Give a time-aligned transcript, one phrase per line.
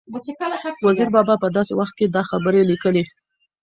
[0.87, 3.03] وزیر بابا په داسې وخت کې دا خبرې لیکلي